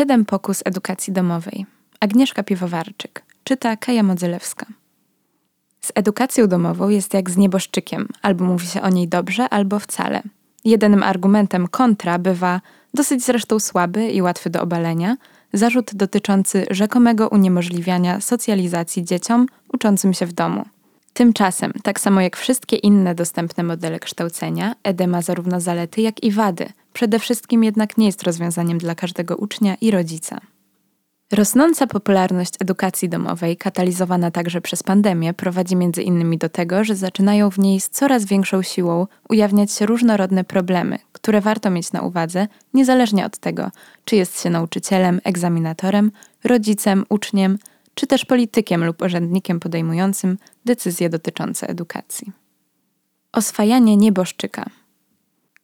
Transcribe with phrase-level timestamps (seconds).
[0.00, 1.66] Siedem pokus edukacji domowej.
[2.00, 3.22] Agnieszka Piwowarczyk.
[3.44, 4.66] Czyta Kaja Modzelewska.
[5.80, 8.08] Z edukacją domową jest jak z nieboszczykiem.
[8.22, 10.22] Albo mówi się o niej dobrze, albo wcale.
[10.64, 12.60] Jedynym argumentem kontra bywa
[12.94, 15.16] dosyć zresztą słaby i łatwy do obalenia
[15.52, 20.64] zarzut dotyczący rzekomego uniemożliwiania socjalizacji dzieciom uczącym się w domu.
[21.12, 26.30] Tymczasem, tak samo jak wszystkie inne dostępne modele kształcenia, ED ma zarówno zalety, jak i
[26.30, 26.72] wady.
[26.92, 30.40] Przede wszystkim jednak nie jest rozwiązaniem dla każdego ucznia i rodzica.
[31.32, 37.50] Rosnąca popularność edukacji domowej, katalizowana także przez pandemię, prowadzi między innymi do tego, że zaczynają
[37.50, 42.48] w niej z coraz większą siłą ujawniać się różnorodne problemy, które warto mieć na uwadze,
[42.74, 43.70] niezależnie od tego,
[44.04, 46.12] czy jest się nauczycielem, egzaminatorem,
[46.44, 47.58] rodzicem, uczniem,
[47.94, 52.32] czy też politykiem lub urzędnikiem podejmującym decyzje dotyczące edukacji.
[53.32, 54.64] Oswajanie nieboszczyka–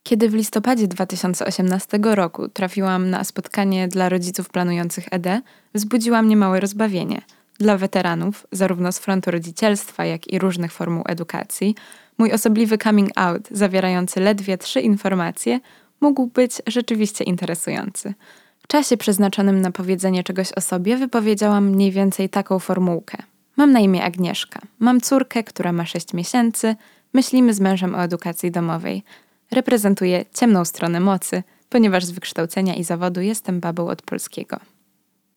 [0.06, 5.27] kiedy w listopadzie 2018 roku trafiłam na spotkanie dla rodziców planujących ED,
[5.74, 7.23] wzbudziła mnie małe rozbawienie.
[7.59, 11.74] Dla weteranów, zarówno z frontu rodzicielstwa, jak i różnych formuł edukacji,
[12.18, 15.60] mój osobliwy coming out, zawierający ledwie trzy informacje,
[16.01, 18.15] mógł być rzeczywiście interesujący.
[18.59, 23.18] W czasie przeznaczonym na powiedzenie czegoś o sobie wypowiedziałam mniej więcej taką formułkę.
[23.57, 24.60] Mam na imię Agnieszka.
[24.79, 26.77] Mam córkę, która ma 6 miesięcy.
[27.12, 29.02] Myślimy z mężem o edukacji domowej.
[29.51, 34.57] Reprezentuję ciemną stronę mocy, ponieważ z wykształcenia i zawodu jestem babą od polskiego.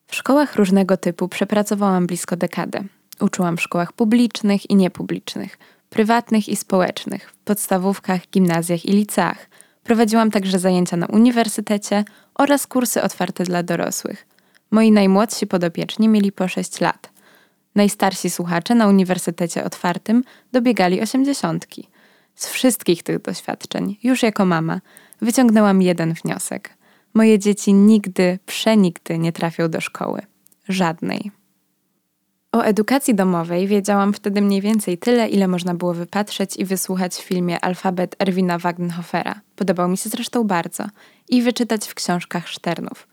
[0.06, 2.84] W szkołach różnego typu przepracowałam blisko dekadę.
[3.20, 5.58] Uczyłam w szkołach publicznych i niepublicznych,
[5.90, 9.48] prywatnych i społecznych, w podstawówkach, gimnazjach i liceach.
[9.84, 14.26] Prowadziłam także zajęcia na uniwersytecie oraz kursy otwarte dla dorosłych.
[14.70, 17.10] Moi najmłodsi podopieczni mieli po 6 lat.
[17.74, 21.88] Najstarsi słuchacze na Uniwersytecie Otwartym dobiegali osiemdziesiątki–
[22.40, 24.80] z wszystkich tych doświadczeń, już jako mama,
[25.22, 26.76] wyciągnęłam jeden wniosek.
[27.14, 30.22] Moje dzieci nigdy, przenigdy nie trafią do szkoły.
[30.68, 31.30] Żadnej.
[32.52, 37.22] O edukacji domowej wiedziałam wtedy mniej więcej tyle, ile można było wypatrzeć i wysłuchać w
[37.22, 39.40] filmie Alfabet Erwina Wagenhofera.
[39.56, 40.84] Podobał mi się zresztą bardzo.
[41.28, 43.08] I wyczytać w książkach Szternów.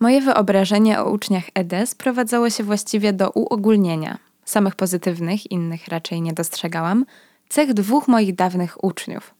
[0.00, 4.18] Moje wyobrażenie o uczniach ED sprowadzało się właściwie do uogólnienia.
[4.44, 7.04] Samych pozytywnych, innych raczej nie dostrzegałam,
[7.50, 9.34] cech dwóch moich dawnych uczniów.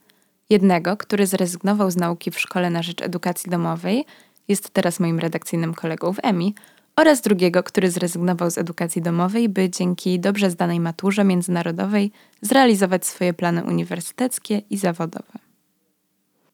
[0.49, 4.05] Jednego, który zrezygnował z nauki w szkole na rzecz edukacji domowej,
[4.47, 6.55] jest teraz moim redakcyjnym kolegą w EMI,
[6.95, 12.11] oraz drugiego, który zrezygnował z edukacji domowej, by dzięki dobrze zdanej maturze międzynarodowej
[12.41, 15.39] zrealizować swoje plany uniwersyteckie i zawodowe.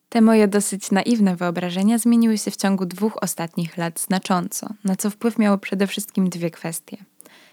[0.10, 5.10] Te moje dosyć naiwne wyobrażenia zmieniły się w ciągu dwóch ostatnich lat znacząco, na co
[5.10, 6.98] wpływ miało przede wszystkim dwie kwestie: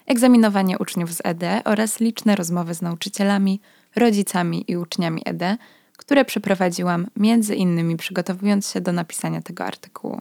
[0.06, 3.60] egzaminowanie uczniów z ED oraz liczne rozmowy z nauczycielami,
[3.96, 5.56] rodzicami i uczniami ED,
[5.96, 10.20] które przeprowadziłam między innymi przygotowując się do napisania tego artykułu.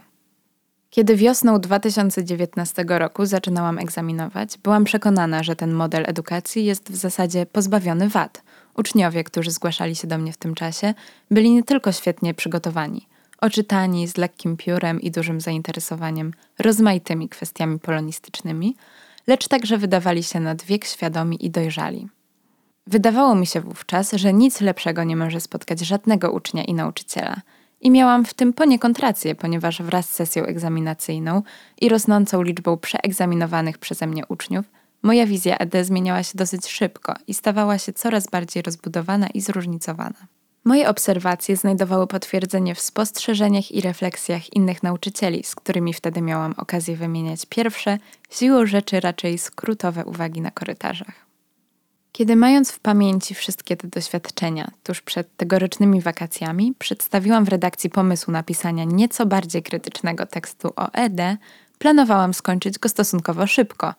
[0.90, 7.46] Kiedy wiosną 2019 roku zaczynałam egzaminować, byłam przekonana, że ten model edukacji jest w zasadzie
[7.46, 8.44] pozbawiony wad.
[8.78, 10.94] Uczniowie, którzy zgłaszali się do mnie w tym czasie,
[11.32, 13.08] byli nie tylko świetnie przygotowani,
[13.42, 18.76] oczytani z lekkim piórem i dużym zainteresowaniem rozmaitymi kwestiami polonistycznymi,
[19.28, 22.08] lecz także wydawali się nad wiek świadomi i dojrzali.
[22.88, 27.36] Wydawało mi się wówczas, że nic lepszego nie może spotkać żadnego ucznia i nauczyciela.
[27.82, 31.42] I miałam w tym poniekąd rację, ponieważ wraz z sesją egzaminacyjną
[31.82, 34.66] i rosnącą liczbą przeegzaminowanych przeze mnie uczniów,
[35.04, 40.28] moja wizja ED zmieniała się dosyć szybko i stawała się coraz bardziej rozbudowana i zróżnicowana.
[40.66, 46.96] Moje obserwacje znajdowały potwierdzenie w spostrzeżeniach i refleksjach innych nauczycieli, z którymi wtedy miałam okazję
[46.96, 47.98] wymieniać pierwsze,
[48.30, 51.33] siłą rzeczy raczej skrótowe uwagi na korytarzach.
[52.14, 58.32] Kiedy mając w pamięci wszystkie te doświadczenia tuż przed tegorocznymi wakacjami, przedstawiłam w redakcji pomysł
[58.32, 61.38] napisania nieco bardziej krytycznego tekstu o ED,
[61.80, 63.94] planowałam skończyć go stosunkowo szybko,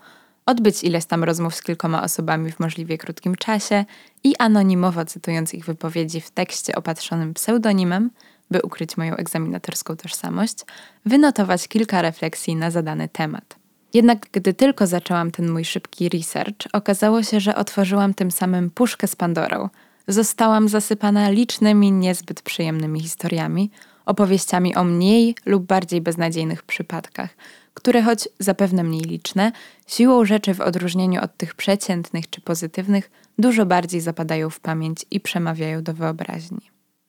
[0.47, 3.85] odbyć ileś tam rozmów z kilkoma osobami w możliwie krótkim czasie
[4.25, 8.11] i anonimowo cytując ich wypowiedzi w tekście opatrzonym pseudonimem,
[8.51, 10.59] by ukryć moją egzaminatorską tożsamość,
[11.07, 13.64] wynotować kilka refleksji na zadany temat.
[13.95, 19.07] Jednak gdy tylko zaczęłam ten mój szybki research, okazało się, że otworzyłam tym samym puszkę
[19.07, 19.69] z Pandorą.
[20.09, 23.71] Zostałam zasypana licznymi, niezbyt przyjemnymi historiami,
[24.07, 27.31] opowieściami o mniej lub bardziej beznadziejnych przypadkach,
[27.75, 29.53] które choć zapewne mniej liczne,
[29.87, 35.21] siłą rzeczy w odróżnieniu od tych przeciętnych czy pozytywnych, dużo bardziej zapadają w pamięć i
[35.21, 36.61] przemawiają do wyobraźni.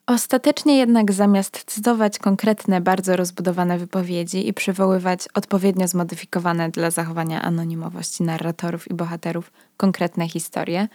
[0.07, 8.23] Ostatecznie jednak zamiast cytować konkretne, bardzo rozbudowane wypowiedzi i przywoływać odpowiednio zmodyfikowane dla zachowania anonimowości
[8.23, 10.87] narratorów i bohaterów konkretne historie,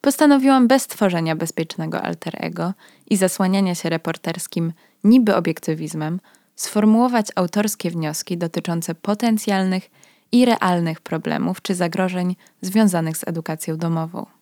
[0.00, 2.72] postanowiłam bez tworzenia bezpiecznego alter ego
[3.10, 4.72] i zasłaniania się reporterskim
[5.04, 6.20] niby obiektywizmem
[6.56, 9.90] sformułować autorskie wnioski dotyczące potencjalnych
[10.32, 14.37] i realnych problemów czy zagrożeń związanych z edukacją domową.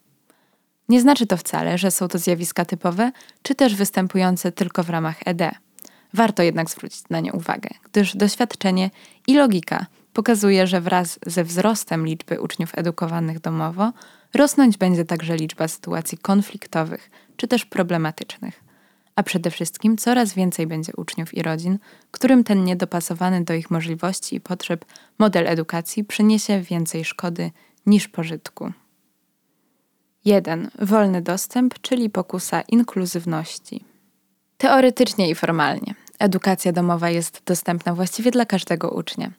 [0.88, 3.12] Nie znaczy to wcale, że są to zjawiska typowe,
[3.42, 5.50] czy też występujące tylko w ramach ED.
[6.14, 8.90] Warto jednak zwrócić na nie uwagę, gdyż doświadczenie
[9.26, 13.92] i logika pokazuje, że wraz ze wzrostem liczby uczniów edukowanych domowo
[14.34, 18.64] rosnąć będzie także liczba sytuacji konfliktowych czy też problematycznych.
[19.16, 21.78] A przede wszystkim coraz więcej będzie uczniów i rodzin,
[22.10, 24.84] którym ten niedopasowany do ich możliwości i potrzeb
[25.18, 27.50] model edukacji przyniesie więcej szkody
[27.86, 28.72] niż pożytku.
[30.26, 30.70] 1.
[30.78, 33.84] Wolny dostęp, czyli pokusa inkluzywności.
[34.58, 35.94] Teoretycznie i formalnie.
[36.18, 39.30] Edukacja domowa jest dostępna właściwie dla każdego ucznia.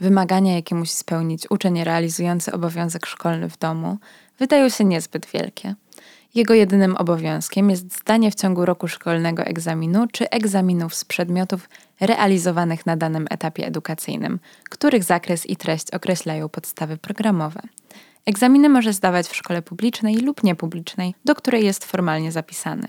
[0.00, 3.98] Wymagania, jakie musi spełnić uczeń realizujący obowiązek szkolny w domu,
[4.38, 5.74] wydają się niezbyt wielkie.
[6.34, 11.68] Jego jedynym obowiązkiem jest zdanie w ciągu roku szkolnego egzaminu czy egzaminów z przedmiotów
[12.00, 14.40] realizowanych na danym etapie edukacyjnym,
[14.70, 17.60] których zakres i treść określają podstawy programowe.
[18.26, 22.88] Egzaminy może zdawać w szkole publicznej lub niepublicznej, do której jest formalnie zapisany.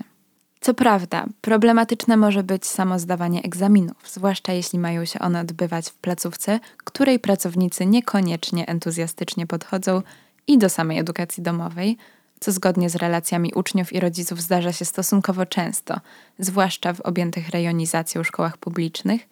[0.60, 5.94] Co prawda, problematyczne może być samo zdawanie egzaminów, zwłaszcza jeśli mają się one odbywać w
[5.94, 10.02] placówce, której pracownicy niekoniecznie entuzjastycznie podchodzą
[10.46, 11.96] i do samej edukacji domowej,
[12.40, 16.00] co zgodnie z relacjami uczniów i rodziców zdarza się stosunkowo często,
[16.38, 19.28] zwłaszcza w objętych rejonizacją szkołach publicznych,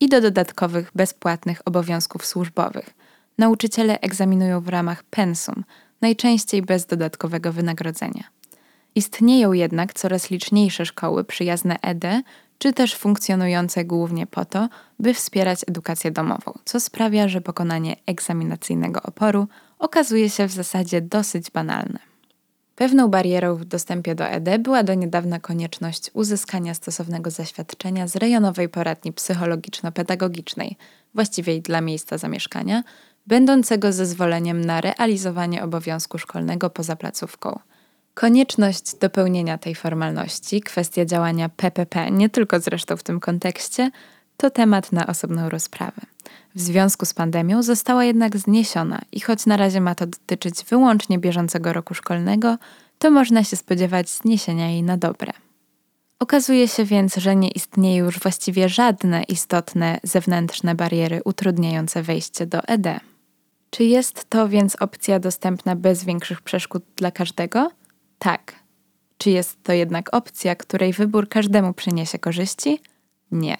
[0.00, 2.90] i do dodatkowych bezpłatnych obowiązków służbowych.
[3.38, 5.64] Nauczyciele egzaminują w ramach pensum,
[6.00, 8.24] najczęściej bez dodatkowego wynagrodzenia.
[8.94, 12.22] Istnieją jednak coraz liczniejsze szkoły przyjazne ED,
[12.58, 14.68] czy też funkcjonujące głównie po to,
[14.98, 19.48] by wspierać edukację domową, co sprawia, że pokonanie egzaminacyjnego oporu
[19.78, 21.98] okazuje się w zasadzie dosyć banalne.
[22.76, 28.68] Pewną barierą w dostępie do ED była do niedawna konieczność uzyskania stosownego zaświadczenia z rejonowej
[28.68, 30.76] poradni psychologiczno-pedagogicznej,
[31.14, 32.82] właściwej dla miejsca zamieszkania,
[33.28, 37.58] będącego zezwoleniem na realizowanie obowiązku szkolnego poza placówką–
[38.18, 43.90] Konieczność dopełnienia tej formalności, kwestia działania PPP, nie tylko zresztą w tym kontekście,
[44.36, 46.00] to temat na osobną rozprawę.
[46.54, 51.18] W związku z pandemią została jednak zniesiona i choć na razie ma to dotyczyć wyłącznie
[51.18, 52.58] bieżącego roku szkolnego,
[52.98, 55.32] to można się spodziewać zniesienia jej na dobre.
[56.18, 62.62] Okazuje się więc, że nie istnieją już właściwie żadne istotne zewnętrzne bariery utrudniające wejście do
[62.62, 63.00] ED.
[63.70, 67.70] Czy jest to więc opcja dostępna bez większych przeszkód dla każdego?
[68.18, 68.54] Tak.
[69.18, 72.80] Czy jest to jednak opcja, której wybór każdemu przyniesie korzyści?
[73.32, 73.56] Nie.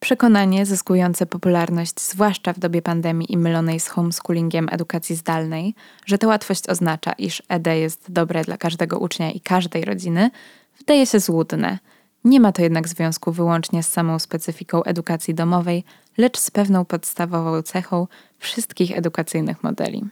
[0.00, 5.74] Przekonanie zyskujące popularność, zwłaszcza w dobie pandemii i mylonej z homeschoolingiem edukacji zdalnej,
[6.06, 10.30] że ta łatwość oznacza, iż ED jest dobre dla każdego ucznia i każdej rodziny,
[10.78, 11.78] wydaje się złudne.
[12.24, 15.84] Nie ma to jednak związku wyłącznie z samą specyfiką edukacji domowej,
[16.18, 18.06] lecz z pewną podstawową cechą
[18.38, 20.04] wszystkich edukacyjnych modeli.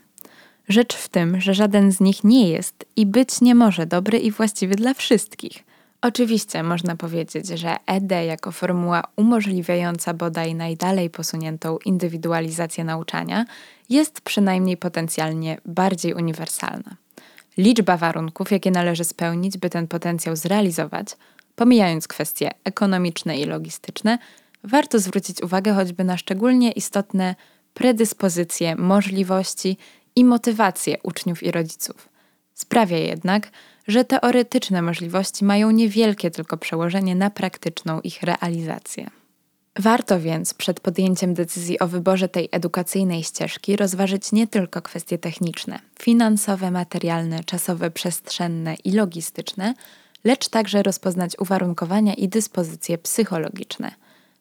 [0.69, 4.31] Rzecz w tym, że żaden z nich nie jest i być nie może dobry i
[4.31, 5.63] właściwy dla wszystkich.
[6.01, 13.45] Oczywiście można powiedzieć, że ED jako formuła umożliwiająca bodaj najdalej posuniętą indywidualizację nauczania
[13.89, 16.95] jest przynajmniej potencjalnie bardziej uniwersalna.
[17.57, 21.07] Liczba warunków, jakie należy spełnić, by ten potencjał zrealizować,
[21.57, 24.17] pomijając kwestie ekonomiczne i logistyczne,
[24.63, 27.35] warto zwrócić uwagę choćby na szczególnie istotne
[27.73, 29.77] predyspozycje, możliwości
[30.15, 32.09] i motywację uczniów i rodziców.
[32.53, 33.49] Sprawia jednak,
[33.87, 39.09] że teoretyczne możliwości mają niewielkie tylko przełożenie na praktyczną ich realizację.
[39.79, 45.79] Warto więc przed podjęciem decyzji o wyborze tej edukacyjnej ścieżki rozważyć nie tylko kwestie techniczne,
[45.99, 49.73] finansowe, materialne, czasowe, przestrzenne i logistyczne,
[50.23, 53.91] lecz także rozpoznać uwarunkowania i dyspozycje psychologiczne.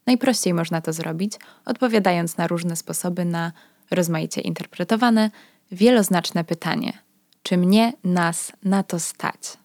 [0.07, 1.33] Najprościej można to zrobić,
[1.65, 3.53] odpowiadając na różne sposoby na
[3.91, 5.31] rozmaicie interpretowane
[5.73, 6.93] wieloznaczne pytanie:
[7.43, 9.59] czy mnie, nas na to stać?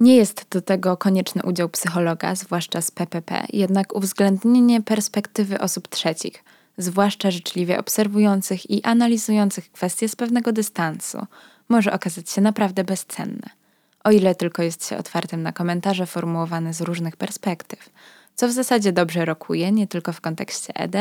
[0.00, 6.44] Nie jest do tego konieczny udział psychologa, zwłaszcza z PPP, jednak uwzględnienie perspektywy osób trzecich,
[6.78, 11.26] zwłaszcza życzliwie obserwujących i analizujących kwestie z pewnego dystansu,
[11.68, 13.59] może okazać się naprawdę bezcenne.
[14.04, 17.90] O ile tylko jest się otwartym na komentarze formułowane z różnych perspektyw,
[18.34, 20.96] co w zasadzie dobrze rokuje nie tylko w kontekście ED,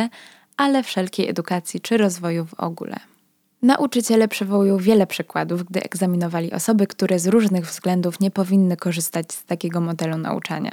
[0.57, 2.95] ale wszelkiej edukacji czy rozwoju w ogóle.
[3.61, 9.45] Nauczyciele przywołują wiele przykładów, gdy egzaminowali osoby, które z różnych względów nie powinny korzystać z
[9.45, 10.71] takiego modelu nauczania.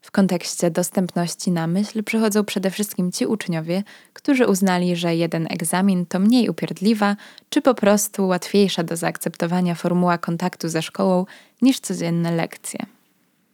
[0.00, 6.06] W kontekście dostępności na myśl przychodzą przede wszystkim ci uczniowie, którzy uznali, że jeden egzamin
[6.06, 7.16] to mniej upierdliwa,
[7.50, 11.26] czy po prostu łatwiejsza do zaakceptowania formuła kontaktu ze szkołą
[11.62, 12.86] niż codzienne lekcje.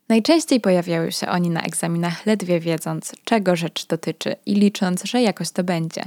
[0.09, 5.51] Najczęściej pojawiają się oni na egzaminach ledwie wiedząc, czego rzecz dotyczy i licząc, że jakoś
[5.51, 6.03] to będzie.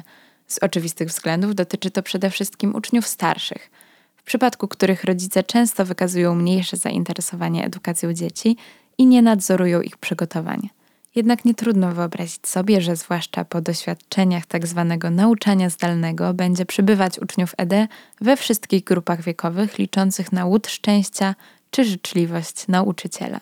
[0.48, 3.72] Z oczywistych względów dotyczy to przede wszystkim uczniów starszych,
[4.15, 8.58] w przypadku których rodzice często wykazują mniejsze zainteresowanie edukacją dzieci
[8.98, 10.70] i nie nadzorują ich przygotowań.
[11.16, 14.98] Jednak nie trudno wyobrazić sobie, że zwłaszcza po doświadczeniach tzw.
[15.01, 17.74] Tak nauczania zdalnego będzie przybywać uczniów ED
[18.22, 21.36] we wszystkich grupach wiekowych liczących na łód szczęścia
[21.72, 23.39] czy życzliwość nauczyciela.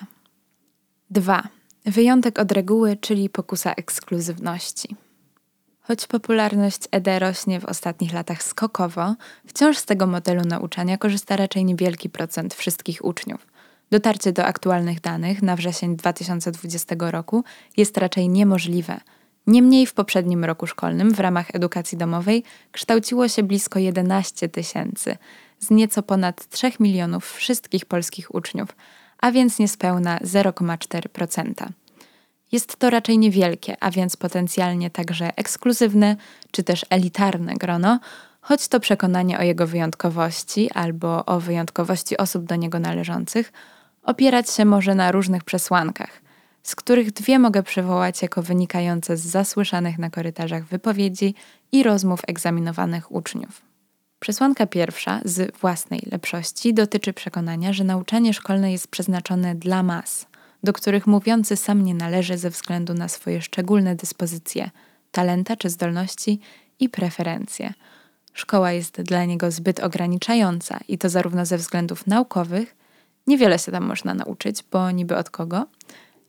[1.10, 1.44] 2.
[1.86, 4.96] Wyjątek od reguły, czyli pokusa ekskluzywności.
[5.82, 9.16] Choć popularność ED rośnie w ostatnich latach skokowo,
[9.48, 13.55] wciąż z tego modelu nauczania korzysta raczej niewielki procent wszystkich uczniów.
[13.92, 17.44] Dotarcie do aktualnych danych na wrzesień 2020 roku
[17.78, 19.00] jest raczej niemożliwe.
[19.48, 25.18] Niemniej w poprzednim roku szkolnym w ramach edukacji domowej kształciło się blisko 11 tysięcy
[25.60, 28.70] z nieco ponad 3 milionów wszystkich polskich uczniów,
[29.20, 31.68] a więc niespełna 0,4%.
[32.52, 36.16] Jest to raczej niewielkie, a więc potencjalnie także ekskluzywne
[36.52, 38.00] czy też elitarne grono,
[38.42, 43.54] choć to przekonanie o jego wyjątkowości albo o wyjątkowości osób do niego należących
[44.06, 46.22] opierać się może na różnych przesłankach,
[46.64, 51.36] z których dwie mogę przywołać jako wynikające z zasłyszanych na korytarzach wypowiedzi
[51.72, 53.62] i rozmów egzaminowanych uczniów.
[54.20, 60.26] Przesłanka pierwsza z własnej lepszości dotyczy przekonania, że nauczanie szkolne jest przeznaczone dla mas,
[60.64, 64.70] do których mówiący sam nie należy ze względu na swoje szczególne dyspozycje,
[65.12, 66.40] talenta czy zdolności
[66.80, 67.74] i preferencje.
[68.34, 72.76] Szkoła jest dla niego zbyt ograniczająca i to zarówno ze względów naukowych,
[73.28, 75.66] niewiele się tam można nauczyć, bo niby od kogo,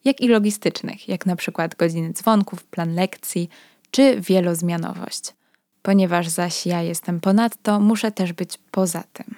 [0.05, 3.49] jak i logistycznych, jak na przykład godziny dzwonków, plan lekcji
[3.91, 5.35] czy wielozmianowość.
[5.83, 9.35] Ponieważ zaś ja jestem ponadto, muszę też być poza tym.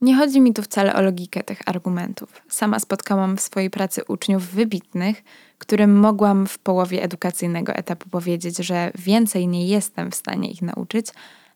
[0.00, 2.42] Nie chodzi mi tu wcale o logikę tych argumentów.
[2.48, 5.24] Sama spotkałam w swojej pracy uczniów wybitnych,
[5.58, 11.06] którym mogłam w połowie edukacyjnego etapu powiedzieć, że więcej nie jestem w stanie ich nauczyć,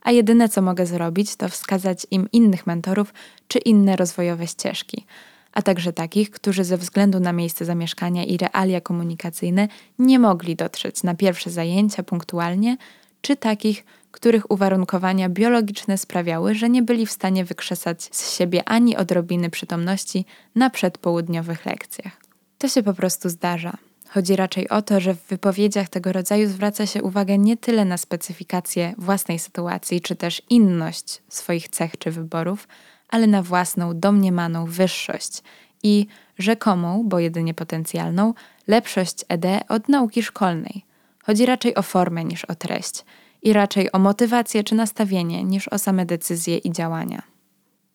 [0.02, 3.14] a jedyne co mogę zrobić, to wskazać im innych mentorów
[3.48, 5.06] czy inne rozwojowe ścieżki,
[5.52, 11.02] a także takich, którzy ze względu na miejsce zamieszkania i realia komunikacyjne nie mogli dotrzeć
[11.02, 12.76] na pierwsze zajęcia punktualnie,
[13.20, 18.96] czy takich, których uwarunkowania biologiczne sprawiały, że nie byli w stanie wykrzesać z siebie ani
[18.96, 22.12] odrobiny przytomności na przedpołudniowych lekcjach.
[22.58, 23.76] To się po prostu zdarza.
[24.12, 27.96] Chodzi raczej o to, że w wypowiedziach tego rodzaju zwraca się uwagę nie tyle na
[27.96, 32.68] specyfikację własnej sytuacji, czy też inność swoich cech czy wyborów,
[33.08, 35.42] ale na własną, domniemaną wyższość
[35.82, 36.06] i
[36.38, 38.34] rzekomą, bo jedynie potencjalną,
[38.66, 40.84] lepszość ED od nauki szkolnej.
[41.22, 43.04] Chodzi raczej o formę niż o treść
[43.42, 47.22] i raczej o motywację czy nastawienie niż o same decyzje i działania.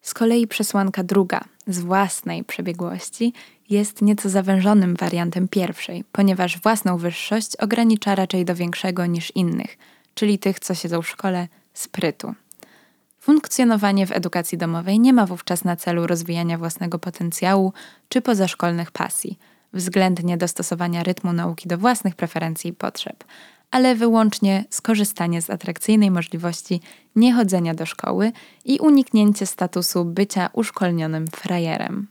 [0.01, 3.33] Z kolei przesłanka druga, z własnej przebiegłości,
[3.69, 9.77] jest nieco zawężonym wariantem pierwszej, ponieważ własną wyższość ogranicza raczej do większego niż innych,
[10.13, 12.33] czyli tych, co siedzą w szkole, sprytu.
[13.19, 17.73] Funkcjonowanie w edukacji domowej nie ma wówczas na celu rozwijania własnego potencjału
[18.09, 19.39] czy pozaszkolnych pasji,
[19.73, 23.23] względnie dostosowania rytmu nauki do własnych preferencji i potrzeb,
[23.71, 26.81] ale wyłącznie skorzystanie z atrakcyjnej możliwości
[27.15, 28.31] niechodzenia do szkoły
[28.65, 32.07] i uniknięcie statusu bycia uszkolnionym frajerem.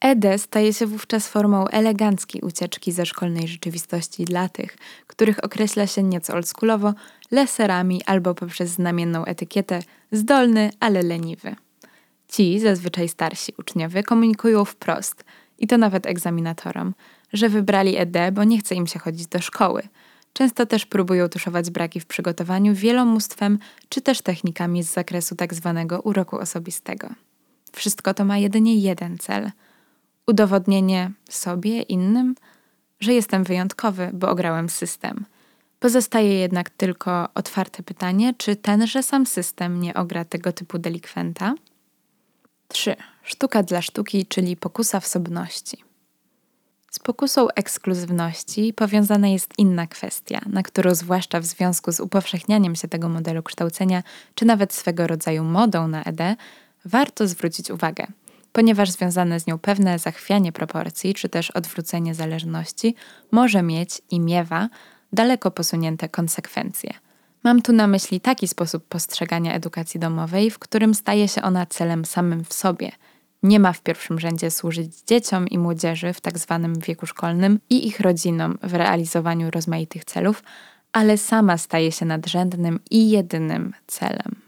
[0.00, 4.76] ED staje się wówczas formą eleganckiej ucieczki ze szkolnej rzeczywistości dla tych,
[5.06, 6.94] których określa się nieco oldschoolowo
[7.30, 11.56] leserami albo poprzez znamienną etykietę zdolny, ale leniwy.
[12.28, 15.24] Ci, zazwyczaj starsi uczniowie, komunikują wprost,
[15.58, 16.94] i to nawet egzaminatorom,
[17.32, 19.82] że wybrali ED, bo nie chce im się chodzić do szkoły.
[20.32, 26.00] Często też próbują tuszować braki w przygotowaniu wielomóstwem czy też technikami z zakresu tak zwanego
[26.00, 27.08] uroku osobistego.
[27.72, 29.50] Wszystko to ma jedynie jeden cel–
[30.28, 32.34] udowodnienie sobie, innym,
[33.00, 35.24] że jestem wyjątkowy, bo ograłem system.
[35.80, 41.54] Pozostaje jednak tylko otwarte pytanie, czy tenże sam system nie ogra tego typu delikwenta?
[42.68, 42.96] 3.
[43.22, 45.84] Sztuka dla sztuki, czyli pokusa wsobności.
[46.90, 52.88] Z pokusą ekskluzywności powiązana jest inna kwestia, na którą zwłaszcza w związku z upowszechnianiem się
[52.88, 54.02] tego modelu kształcenia,
[54.34, 56.20] czy nawet swego rodzaju modą na ED,
[56.84, 58.06] warto zwrócić uwagę–
[58.52, 62.94] ponieważ związane z nią pewne zachwianie proporcji czy też odwrócenie zależności
[63.30, 64.68] może mieć i miewa
[65.12, 66.94] daleko posunięte konsekwencje.
[67.44, 72.04] Mam tu na myśli taki sposób postrzegania edukacji domowej, w którym staje się ona celem
[72.04, 72.92] samym w sobie.
[73.42, 77.86] Nie ma w pierwszym rzędzie służyć dzieciom i młodzieży w tak zwanym wieku szkolnym i
[77.86, 80.42] ich rodzinom w realizowaniu rozmaitych celów,
[80.92, 84.47] ale sama staje się nadrzędnym i jedynym celem.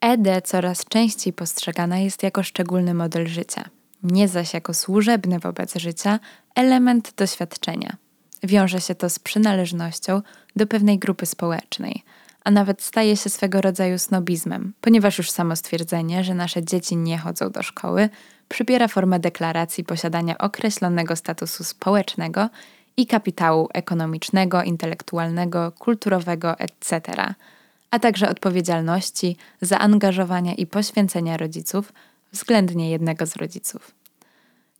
[0.00, 3.64] ED coraz częściej postrzegana jest jako szczególny model życia.
[4.02, 6.18] nie zaś jako służebny wobec życia
[6.54, 7.96] element doświadczenia.
[8.42, 10.22] Wiąże się to z przynależnością
[10.56, 12.02] do pewnej grupy społecznej,
[12.44, 17.18] a nawet staje się swego rodzaju snobizmem, ponieważ już samo stwierdzenie, że nasze dzieci nie
[17.18, 18.08] chodzą do szkoły,
[18.48, 22.48] przybiera formę deklaracji posiadania określonego statusu społecznego
[22.96, 27.00] i kapitału ekonomicznego, intelektualnego, kulturowego, etc.,
[27.90, 31.92] a także odpowiedzialności, zaangażowania i poświęcenia rodziców,
[32.32, 33.94] względnie jednego z rodziców.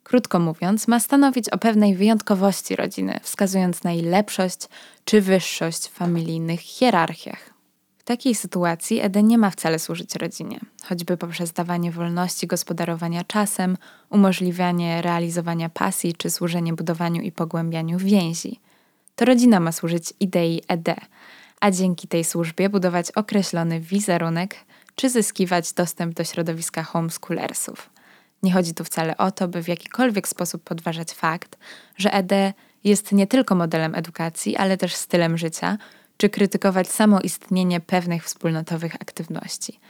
[0.03, 4.59] Krótko mówiąc, ma stanowić o pewnej wyjątkowości rodziny, wskazując na jej lepszość
[5.05, 7.51] czy wyższość w familijnych hierarchiach.
[7.99, 13.77] W takiej sytuacji Eden nie ma wcale służyć rodzinie, choćby poprzez dawanie wolności gospodarowania czasem,
[14.11, 18.61] umożliwianie realizowania pasji czy służenie budowaniu i pogłębianiu więzi.
[19.17, 20.97] To rodzina ma służyć idei ED,
[21.61, 24.57] a dzięki tej służbie budować określony wizerunek
[24.95, 27.91] czy zyskiwać dostęp do środowiska homeschoolersów.
[28.43, 31.59] Nie chodzi tu wcale o to, by w jakikolwiek sposób podważać fakt,
[31.97, 32.33] że ED
[32.85, 35.79] jest nie tylko modelem edukacji, ale też stylem życia,
[36.17, 39.81] czy krytykować samo istnienie pewnych wspólnotowych aktywności.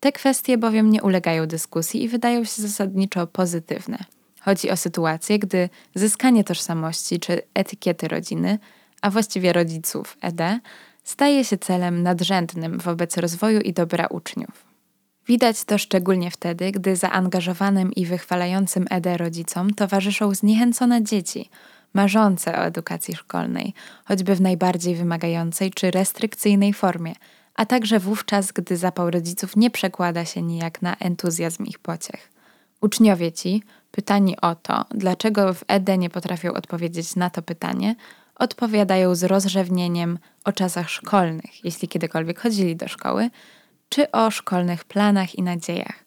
[0.00, 3.98] Te kwestie bowiem nie ulegają dyskusji i wydają się zasadniczo pozytywne.
[4.40, 8.58] Chodzi o sytuację, gdy zyskanie tożsamości czy etykiety rodziny,
[9.02, 10.40] a właściwie rodziców ED,
[11.08, 14.64] staje się celem nadrzędnym wobec rozwoju i dobra uczniów.
[15.26, 21.50] Widać to szczególnie wtedy, gdy zaangażowanym i wychwalającym ED rodzicom towarzyszą zniechęcone dzieci,
[21.94, 23.74] marzące o edukacji szkolnej,
[24.04, 27.12] choćby w najbardziej wymagającej czy restrykcyjnej formie,
[27.54, 32.30] a także wówczas, gdy zapał rodziców nie przekłada się nijak na entuzjazm ich pociech.
[32.80, 37.94] Uczniowie ci, pytani o to, dlaczego w ED nie potrafią odpowiedzieć na to pytanie,
[38.38, 43.30] odpowiadają z rozrzewnieniem o czasach szkolnych, jeśli kiedykolwiek chodzili do szkoły,
[43.88, 46.04] czy o szkolnych planach i nadziejach.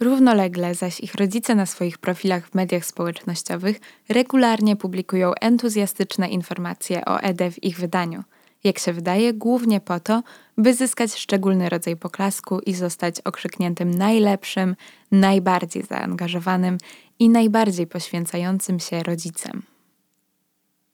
[0.00, 7.20] Równolegle zaś ich rodzice na swoich profilach w mediach społecznościowych regularnie publikują entuzjastyczne informacje o
[7.20, 8.24] ED w ich wydaniu.
[8.64, 10.22] Jak się wydaje, głównie po to,
[10.58, 14.76] by zyskać szczególny rodzaj poklasku i zostać okrzykniętym najlepszym,
[15.12, 16.78] najbardziej zaangażowanym
[17.18, 19.62] i najbardziej poświęcającym się rodzicem.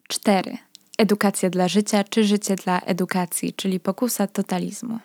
[0.09, 0.59] 4.
[0.99, 4.99] Edukacja dla życia czy życie dla edukacji, czyli pokusa totalizmu.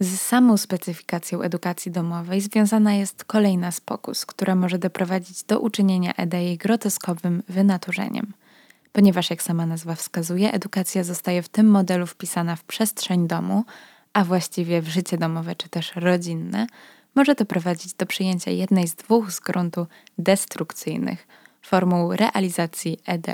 [0.00, 6.14] Z samą specyfikacją edukacji domowej związana jest kolejna z pokus, która może doprowadzić do uczynienia
[6.14, 8.32] ED jej groteskowym wynaturzeniem.
[8.92, 13.64] Ponieważ, jak sama nazwa wskazuje, edukacja zostaje w tym modelu wpisana w przestrzeń domu,
[14.12, 16.66] a właściwie w życie domowe czy też rodzinne,
[17.14, 19.86] może to prowadzić do przyjęcia jednej z dwóch z gruntu
[20.18, 21.26] destrukcyjnych
[21.62, 23.26] formuł realizacji ED.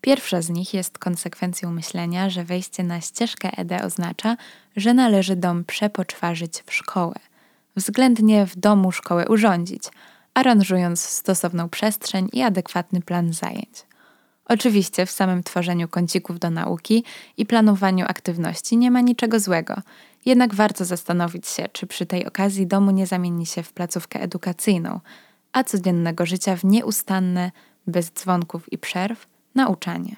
[0.00, 4.36] Pierwsza z nich jest konsekwencją myślenia, że wejście na ścieżkę ED oznacza,
[4.76, 7.14] że należy dom przepoczwarzyć w szkołę,
[7.76, 9.82] względnie w domu szkołę urządzić,
[10.34, 13.88] aranżując stosowną przestrzeń i adekwatny plan zajęć.
[14.44, 17.04] Oczywiście w samym tworzeniu kącików do nauki
[17.36, 19.82] i planowaniu aktywności nie ma niczego złego,
[20.26, 25.00] jednak warto zastanowić się, czy przy tej okazji domu nie zamieni się w placówkę edukacyjną,
[25.52, 27.50] a codziennego życia w nieustanne,
[27.86, 29.26] bez dzwonków i przerw,
[29.58, 30.16] nauczanie.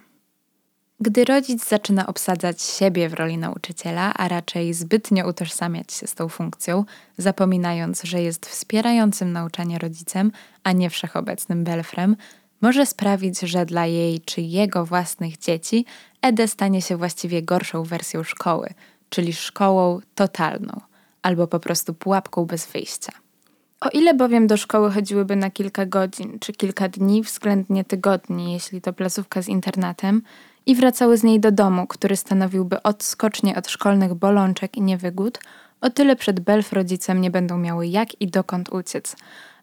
[1.01, 6.29] Gdy rodzic zaczyna obsadzać siebie w roli nauczyciela, a raczej zbytnio utożsamiać się z tą
[6.29, 6.85] funkcją,
[7.19, 12.17] zapominając, że jest wspierającym nauczanie rodzicem, a nie wszechobecnym belfrem,
[12.61, 15.85] może sprawić, że dla jej czy jego własnych dzieci
[16.23, 18.69] ED stanie się właściwie gorszą wersją szkoły,
[19.09, 20.81] czyli szkołą totalną,
[21.23, 23.13] albo po prostu pułapką bez wyjścia.
[23.81, 28.81] O ile bowiem do szkoły chodziłyby na kilka godzin czy kilka dni, względnie tygodni, jeśli
[28.81, 30.23] to placówka z internatem,
[30.67, 35.39] i wracały z niej do domu, który stanowiłby odskocznie od szkolnych bolączek i niewygód,
[35.81, 39.17] o tyle przed Belf rodzicem nie będą miały jak i dokąd uciec,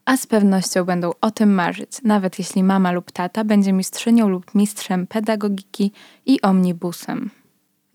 [0.06, 4.56] a z pewnością będą o tym marzyć, nawet jeśli mama lub tata będzie mistrzynią lub
[4.56, 5.92] mistrzem pedagogiki
[6.26, 7.30] i omnibusem.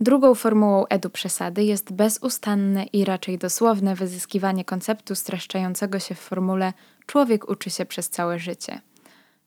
[0.03, 6.73] Drugą formułą edu przesady jest bezustanne i raczej dosłowne wyzyskiwanie konceptu streszczającego się w formule
[7.07, 8.81] człowiek uczy się przez całe życie.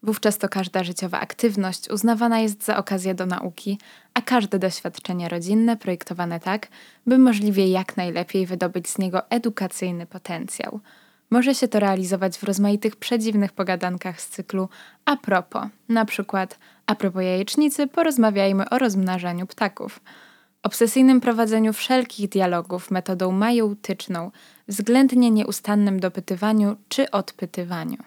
[0.03, 3.79] Wówczas to każda życiowa aktywność uznawana jest za okazję do nauki,
[4.13, 6.67] a każde doświadczenie rodzinne projektowane tak,
[7.07, 10.79] by możliwie jak najlepiej wydobyć z niego edukacyjny potencjał.
[11.29, 14.69] Może się to realizować w rozmaitych przedziwnych pogadankach z cyklu
[15.05, 19.99] a propos, na przykład a propos jajecznicy porozmawiajmy o rozmnażaniu ptaków–
[20.65, 24.31] obsesyjnym prowadzeniu wszelkich dialogów metodą majeutyczną,
[24.67, 27.97] względnie nieustannym dopytywaniu czy odpytywaniu.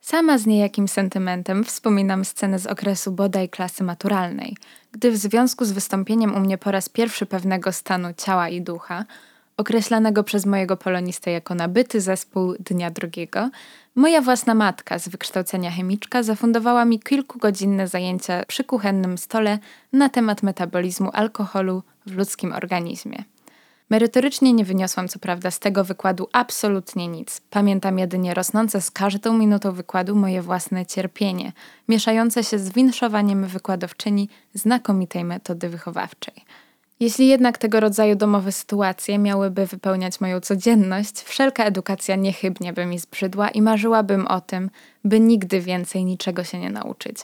[0.00, 4.56] Sama z niejakim sentymentem wspominam scenę z okresu bodaj klasy maturalnej,
[4.92, 9.04] gdy w związku z wystąpieniem u mnie po raz pierwszy pewnego stanu ciała i ducha,
[9.56, 13.50] określanego przez mojego polonistę jako nabyty zespół dnia drugiego,
[13.94, 19.58] moja własna matka z wykształcenia chemiczka zafundowała mi kilkugodzinne zajęcia przy kuchennym stole
[19.92, 23.24] na temat metabolizmu alkoholu w ludzkim organizmie.
[23.90, 27.40] Merytorycznie nie wyniosłam co prawda z tego wykładu absolutnie nic.
[27.50, 31.52] Pamiętam jedynie rosnące z każdą minutą wykładu moje własne cierpienie,
[31.88, 36.34] mieszające się z winszowaniem wykładowczyni znakomitej metody wychowawczej.
[37.00, 42.98] Jeśli jednak tego rodzaju domowe sytuacje miałyby wypełniać moją codzienność, wszelka edukacja niechybnie by mi
[42.98, 44.70] zbrzydła i marzyłabym o tym,
[45.04, 47.16] by nigdy więcej niczego się nie nauczyć.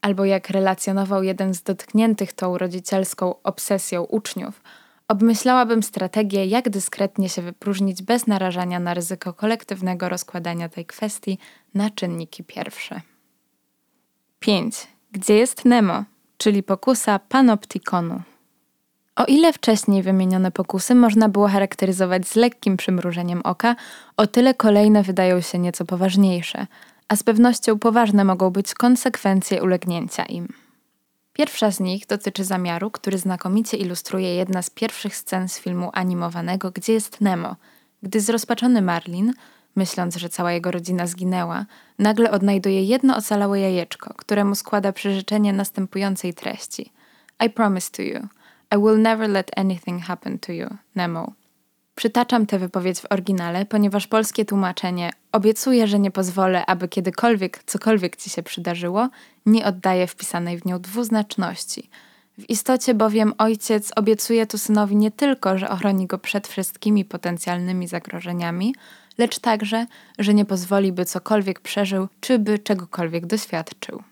[0.00, 4.60] Albo jak relacjonował jeden z dotkniętych tą rodzicielską obsesją uczniów–
[5.12, 11.38] Obmyślałabym strategię, jak dyskretnie się wypróżnić bez narażania na ryzyko kolektywnego rozkładania tej kwestii
[11.74, 13.00] na czynniki pierwsze.
[14.40, 14.86] 5.
[15.12, 16.04] Gdzie jest Nemo,
[16.38, 18.22] czyli pokusa panoptikonu?
[19.16, 23.76] O ile wcześniej wymienione pokusy można było charakteryzować z lekkim przymrużeniem oka,
[24.16, 26.66] o tyle kolejne wydają się nieco poważniejsze,
[27.08, 30.48] a z pewnością poważne mogą być konsekwencje ulegnięcia im.
[31.32, 36.70] Pierwsza z nich dotyczy zamiaru, który znakomicie ilustruje jedna z pierwszych scen z filmu animowanego,
[36.70, 37.56] gdzie jest Nemo,
[38.02, 39.32] gdy zrozpaczony Marlin,
[39.76, 41.66] myśląc, że cała jego rodzina zginęła,
[41.98, 46.92] nagle odnajduje jedno ocalałe jajeczko, któremu składa przyrzeczenie następującej treści:
[47.46, 48.28] I promise to you,
[48.74, 51.32] I will never let anything happen to you, Nemo.
[51.94, 58.16] Przytaczam tę wypowiedź w oryginale, ponieważ polskie tłumaczenie obiecuję, że nie pozwolę, aby kiedykolwiek cokolwiek
[58.16, 59.08] ci się przydarzyło,
[59.46, 61.90] nie oddaje wpisanej w nią dwuznaczności.
[62.38, 67.88] W istocie bowiem ojciec obiecuje tu synowi nie tylko, że ochroni go przed wszystkimi potencjalnymi
[67.88, 68.74] zagrożeniami,
[69.18, 69.86] lecz także,
[70.18, 74.02] że nie pozwoli, by cokolwiek przeżył, czy by czegokolwiek doświadczył.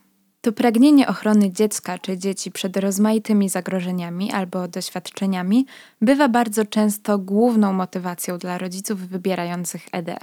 [0.40, 5.66] To pragnienie ochrony dziecka czy dzieci przed rozmaitymi zagrożeniami albo doświadczeniami
[6.00, 10.18] bywa bardzo często główną motywacją dla rodziców wybierających ED.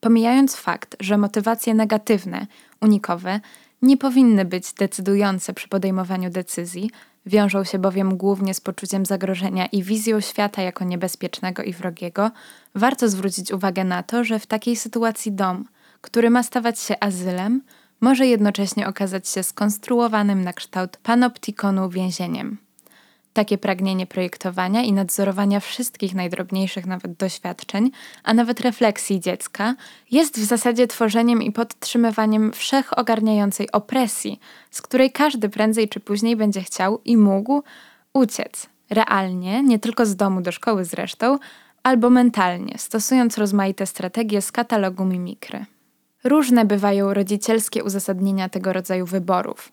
[0.00, 2.46] Pomijając fakt, że motywacje negatywne,
[2.80, 3.40] unikowe,
[3.82, 6.90] nie powinny być decydujące przy podejmowaniu decyzji,
[7.26, 12.30] wiążą się bowiem głównie z poczuciem zagrożenia i wizją świata jako niebezpiecznego i wrogiego,
[12.74, 15.64] warto zwrócić uwagę na to, że w takiej sytuacji dom,
[16.00, 17.62] który ma stawać się azylem,
[18.00, 22.58] może jednocześnie okazać się skonstruowanym na kształt panoptikonu więzieniem.
[23.32, 27.90] Takie pragnienie projektowania i nadzorowania wszystkich najdrobniejszych nawet doświadczeń,
[28.24, 29.74] a nawet refleksji dziecka,
[30.10, 36.62] jest w zasadzie tworzeniem i podtrzymywaniem wszechogarniającej opresji, z której każdy prędzej czy później będzie
[36.62, 37.62] chciał i mógł
[38.12, 38.66] uciec.
[38.90, 41.38] Realnie, nie tylko z domu do szkoły zresztą,
[41.82, 45.66] albo mentalnie, stosując rozmaite strategie z katalogu mimikry.
[46.24, 49.72] Różne bywają rodzicielskie uzasadnienia tego rodzaju wyborów.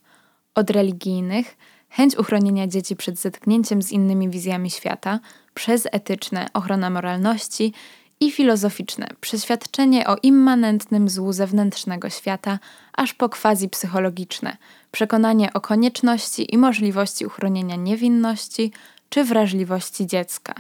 [0.56, 1.58] Od religijnych,
[1.90, 5.20] chęć uchronienia dzieci przed zetknięciem z innymi wizjami świata,
[5.54, 7.74] przez etyczne, ochrona moralności
[8.20, 12.60] i filozoficzne, przeświadczenie o immanentnym złu zewnętrznego świata,
[12.94, 14.58] aż po quasi psychologiczne,
[14.92, 18.72] przekonanie o konieczności i możliwości uchronienia niewinności
[19.10, 20.54] czy wrażliwości dziecka.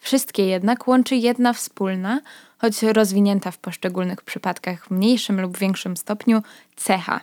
[0.00, 2.20] Wszystkie jednak łączy jedna wspólna,
[2.58, 6.42] choć rozwinięta w poszczególnych przypadkach w mniejszym lub większym stopniu,
[6.76, 7.20] cecha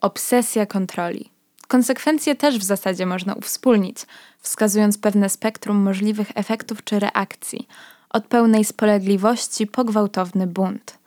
[0.00, 1.30] obsesja kontroli.
[1.68, 3.98] Konsekwencje też w zasadzie można uwspólnić,
[4.40, 7.68] wskazując pewne spektrum możliwych efektów czy reakcji,
[8.10, 10.98] od pełnej spolegliwości po gwałtowny bunt.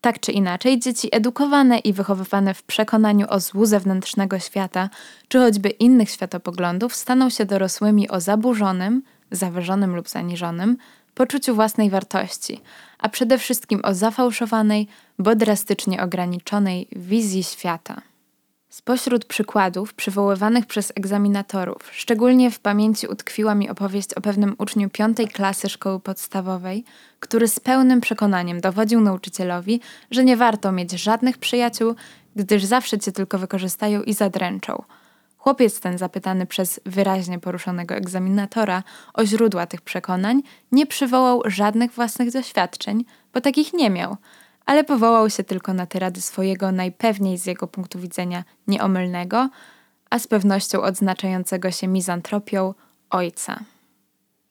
[0.00, 4.90] Tak czy inaczej, dzieci edukowane i wychowywane w przekonaniu o złu zewnętrznego świata,
[5.28, 10.76] czy choćby innych światopoglądów, staną się dorosłymi o zaburzonym, zawyżonym lub zaniżonym
[11.14, 12.60] poczuciu własnej wartości,
[12.98, 18.00] a przede wszystkim o zafałszowanej, bo drastycznie ograniczonej wizji świata.
[18.68, 25.28] Spośród przykładów przywoływanych przez egzaminatorów, szczególnie w pamięci utkwiła mi opowieść o pewnym uczniu piątej
[25.28, 26.84] klasy szkoły podstawowej,
[27.20, 31.94] który z pełnym przekonaniem dowodził nauczycielowi, że nie warto mieć żadnych przyjaciół,
[32.36, 34.82] gdyż zawsze cię tylko wykorzystają i zadręczą–
[35.44, 38.82] Chłopiec ten, zapytany przez wyraźnie poruszonego egzaminatora
[39.14, 43.04] o źródła tych przekonań, nie przywołał żadnych własnych doświadczeń,
[43.34, 44.16] bo takich nie miał,
[44.66, 49.48] ale powołał się tylko na te rady swojego najpewniej z jego punktu widzenia nieomylnego,
[50.10, 52.74] a z pewnością odznaczającego się mizantropią
[53.10, 53.60] ojca.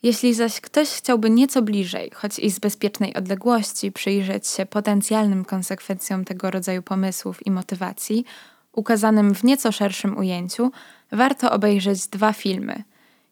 [0.03, 6.25] Jeśli zaś ktoś chciałby nieco bliżej, choć i z bezpiecznej odległości, przyjrzeć się potencjalnym konsekwencjom
[6.25, 8.25] tego rodzaju pomysłów i motywacji,
[8.73, 10.71] ukazanym w nieco szerszym ujęciu,
[11.12, 12.83] warto obejrzeć dwa filmy: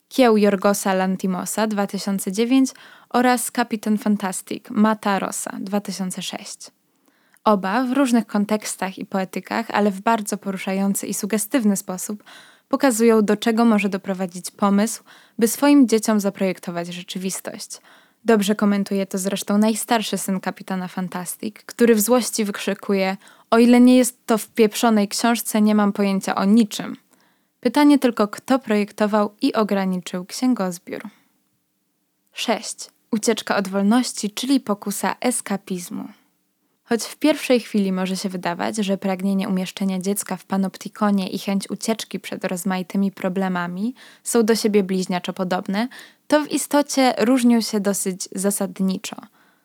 [0.09, 2.69] Kieł Jorgosa Lantimosa 2009
[3.09, 6.57] oraz Kapitan Fantastic Mata Rosa 2006.
[7.43, 12.23] Oba w różnych kontekstach i poetykach, ale w bardzo poruszający i sugestywny sposób
[12.69, 15.03] pokazują, do czego może doprowadzić pomysł,
[15.39, 17.81] by swoim dzieciom zaprojektować rzeczywistość.
[18.25, 23.17] Dobrze komentuje to zresztą najstarszy syn kapitana Fantastic, który w złości wykrzykuje:
[23.51, 26.95] O ile nie jest to w pieprzonej książce, nie mam pojęcia o niczym.
[27.59, 31.01] Pytanie tylko, kto projektował i ograniczył księgozbiór.
[32.33, 32.75] 6.
[33.11, 36.07] Ucieczka od wolności, czyli pokusa eskapizmu.
[36.83, 41.69] Choć w pierwszej chwili może się wydawać, że pragnienie umieszczenia dziecka w panoptikonie i chęć
[41.69, 45.87] ucieczki przed rozmaitymi problemami są do siebie bliźniaczo podobne,
[46.27, 49.15] to w istocie różnią się dosyć zasadniczo.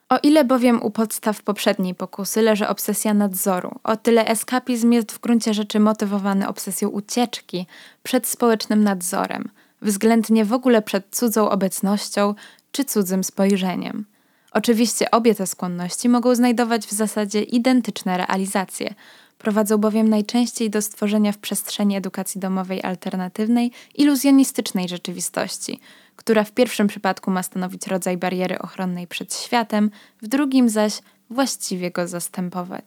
[0.09, 5.21] O ile bowiem u podstaw poprzedniej pokusy leży obsesja nadzoru, o tyle eskapizm jest w
[5.21, 7.67] gruncie rzeczy motywowany obsesją ucieczki
[8.03, 9.49] przed społecznym nadzorem,
[9.83, 12.35] względnie w ogóle przed cudzą obecnością
[12.73, 14.05] czy cudzym spojrzeniem.
[14.57, 18.95] Oczywiście obie te skłonności mogą znajdować w zasadzie identyczne realizacje,
[19.39, 25.81] prowadzą bowiem najczęściej do stworzenia w przestrzeni edukacji domowej alternatywnej, iluzjonistycznej rzeczywistości,
[26.17, 29.91] która w pierwszym przypadku ma stanowić rodzaj bariery ochronnej przed światem,
[30.23, 32.85] w drugim zaś właściwie go zastępować.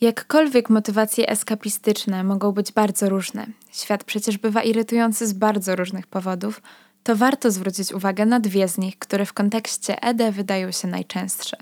[0.00, 6.62] Jakkolwiek motywacje eskapistyczne mogą być bardzo różne, świat przecież bywa irytujący z bardzo różnych powodów,
[7.06, 11.56] to warto zwrócić uwagę na dwie z nich, które w kontekście ED wydają się najczęstsze.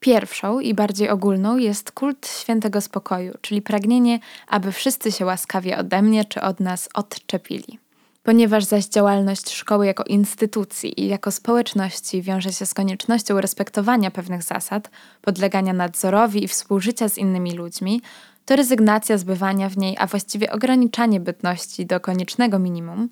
[0.00, 6.02] Pierwszą i bardziej ogólną jest kult świętego spokoju, czyli pragnienie, aby wszyscy się łaskawie ode
[6.02, 7.78] mnie czy od nas odczepili.
[8.22, 14.42] Ponieważ zaś działalność szkoły jako instytucji i jako społeczności wiąże się z koniecznością respektowania pewnych
[14.42, 14.90] zasad,
[15.22, 18.02] podlegania nadzorowi i współżycia z innymi ludźmi,
[18.44, 23.08] to rezygnacja z bywania w niej, a właściwie ograniczanie bytności do koniecznego minimum,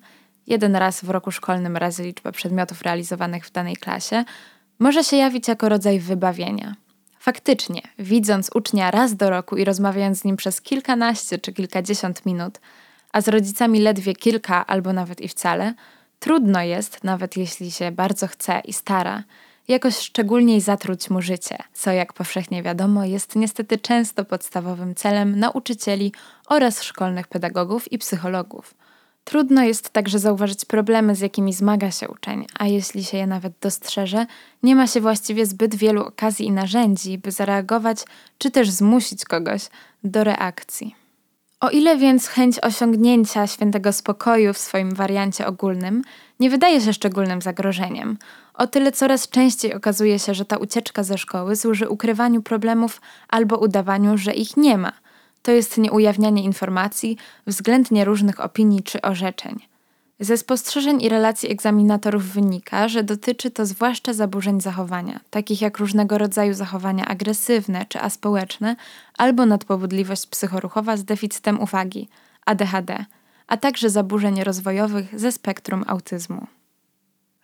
[0.49, 4.25] jeden raz w roku szkolnym razy liczba przedmiotów realizowanych w danej klasie,
[4.79, 6.75] może się jawić jako rodzaj wybawienia.
[7.19, 12.59] Faktycznie, widząc ucznia raz do roku i rozmawiając z nim przez kilkanaście czy kilkadziesiąt minut,
[13.11, 15.73] a z rodzicami ledwie kilka albo nawet i wcale,
[16.19, 19.23] trudno jest, nawet jeśli się bardzo chce i stara,
[19.67, 26.13] jakoś szczególniej zatruć mu życie, co jak powszechnie wiadomo jest niestety często podstawowym celem nauczycieli
[26.47, 28.78] oraz szkolnych pedagogów i psychologów.
[29.29, 33.53] Trudno jest także zauważyć problemy, z jakimi zmaga się uczeń, a jeśli się je nawet
[33.61, 34.25] dostrzeże,
[34.63, 37.97] nie ma się właściwie zbyt wielu okazji i narzędzi, by zareagować
[38.37, 39.61] czy też zmusić kogoś
[40.03, 40.95] do reakcji.
[41.59, 46.01] O ile więc chęć osiągnięcia świętego spokoju w swoim wariancie ogólnym
[46.39, 48.17] nie wydaje się szczególnym zagrożeniem,
[48.53, 53.57] o tyle coraz częściej okazuje się, że ta ucieczka ze szkoły służy ukrywaniu problemów albo
[53.57, 54.91] udawaniu, że ich nie ma–
[55.41, 59.59] to jest nieujawnianie informacji, względnie różnych opinii czy orzeczeń.
[60.19, 66.17] Ze spostrzeżeń i relacji egzaminatorów wynika, że dotyczy to zwłaszcza zaburzeń zachowania, takich jak różnego
[66.17, 68.75] rodzaju zachowania agresywne czy aspołeczne,
[69.17, 72.09] albo nadpobudliwość psychoruchowa z deficytem uwagi,
[72.45, 73.05] ADHD,
[73.47, 76.47] a także zaburzeń rozwojowych ze spektrum autyzmu.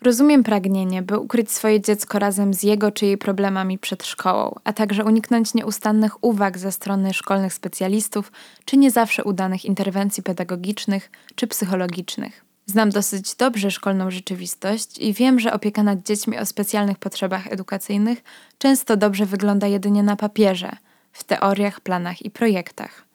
[0.05, 4.73] Rozumiem pragnienie, by ukryć swoje dziecko razem z jego czy jej problemami przed szkołą, a
[4.73, 8.31] także uniknąć nieustannych uwag ze strony szkolnych specjalistów
[8.65, 12.45] czy nie zawsze udanych interwencji pedagogicznych czy psychologicznych.
[12.65, 18.23] Znam dosyć dobrze szkolną rzeczywistość i wiem, że opieka nad dziećmi o specjalnych potrzebach edukacyjnych
[18.57, 20.71] często dobrze wygląda jedynie na papierze,
[21.11, 23.05] w teoriach, planach i projektach.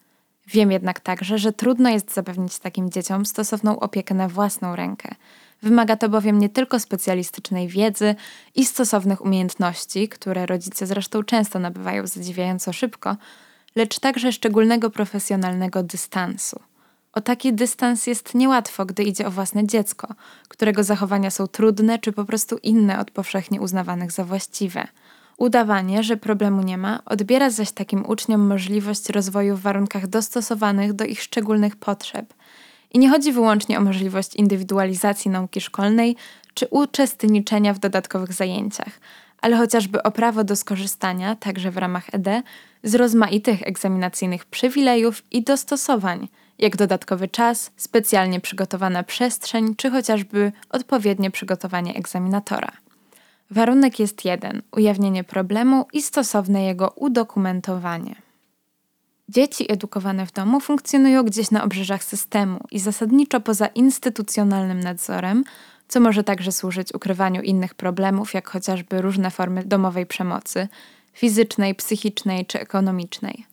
[0.47, 5.15] Wiem jednak także, że trudno jest zapewnić takim dzieciom stosowną opiekę na własną rękę
[5.63, 8.15] Wymaga to bowiem nie tylko specjalistycznej wiedzy
[8.55, 13.17] i stosownych umiejętności, które rodzice zresztą często nabywają zadziwiająco szybko,
[13.77, 16.61] lecz także szczególnego profesjonalnego dystansu.
[17.13, 20.09] O taki dystans jest niełatwo, gdy idzie o własne dziecko,
[20.49, 24.87] którego zachowania są trudne czy po prostu inne od powszechnie uznawanych za właściwe.
[25.37, 31.05] Udawanie, że problemu nie ma, odbiera zaś takim uczniom możliwość rozwoju w warunkach dostosowanych do
[31.05, 32.35] ich szczególnych potrzeb
[32.91, 36.17] i nie chodzi wyłącznie o możliwość indywidualizacji nauki szkolnej
[36.55, 39.01] czy uczestniczenia w dodatkowych zajęciach,
[39.41, 42.43] ale chociażby o prawo do skorzystania, także w ramach ED,
[42.83, 51.31] z rozmaitych egzaminacyjnych przywilejów i dostosowań, jak dodatkowy czas, specjalnie przygotowana przestrzeń, czy chociażby odpowiednie
[51.31, 52.73] przygotowanie egzaminatora.
[53.51, 58.30] Warunek jest jeden: ujawnienie problemu i stosowne jego udokumentowanie.
[59.31, 65.45] Dzieci edukowane w domu funkcjonują gdzieś na obrzeżach systemu i zasadniczo poza instytucjonalnym nadzorem,
[65.89, 70.69] co może także służyć ukrywaniu innych problemów, jak chociażby różne formy domowej przemocy
[71.13, 73.47] fizycznej, psychicznej czy ekonomicznej.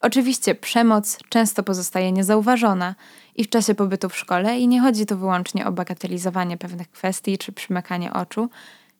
[0.00, 2.94] Oczywiście przemoc często pozostaje niezauważona
[3.36, 7.38] i w czasie pobytu w szkole i nie chodzi tu wyłącznie o bagatelizowanie pewnych kwestii
[7.38, 8.50] czy przymykanie oczu,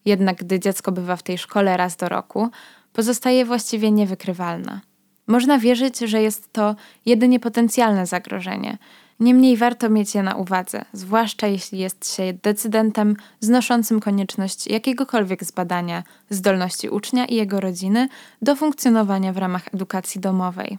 [0.04, 2.48] jednak gdy dziecko bywa w tej szkole raz do roku,
[2.92, 4.87] pozostaje właściwie niewykrywalna.
[5.28, 8.78] Można wierzyć, że jest to jedynie potencjalne zagrożenie,
[9.20, 16.02] Niemniej warto mieć je na uwadze, zwłaszcza jeśli jest się decydentem znoszącym konieczność jakiegokolwiek zbadania
[16.30, 18.08] zdolności ucznia i jego rodziny
[18.42, 20.78] do funkcjonowania w ramach edukacji domowej.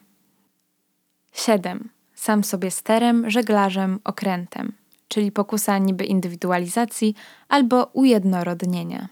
[1.34, 1.90] 7.
[2.16, 4.72] Sam sobie sterem, żeglarzem, okrętem,
[5.08, 7.16] czyli pokusa niby indywidualizacji
[7.50, 9.08] albo ujednorodnienia.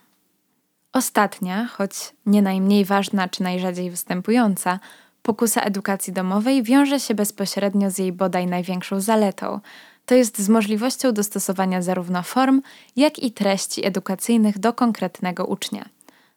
[0.94, 1.92] Ostatnia, choć
[2.26, 4.80] nie najmniej ważna czy najrzadziej występująca,
[5.28, 9.60] Pokusa edukacji domowej wiąże się bezpośrednio z jej bodaj największą zaletą,
[10.06, 12.62] to jest z możliwością dostosowania zarówno form,
[12.96, 15.86] jak i treści edukacyjnych do konkretnego ucznia.